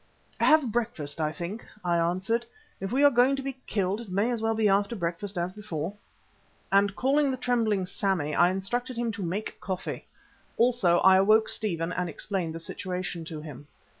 [0.39, 2.43] "Have breakfast, I think," I answered.
[2.79, 5.53] "If we are going to be killed it may as well be after breakfast as
[5.53, 5.93] before,"
[6.71, 10.07] and calling the trembling Sammy, I instructed him to make the coffee.
[10.57, 13.67] Also I awoke Stephen and explained the situation to him.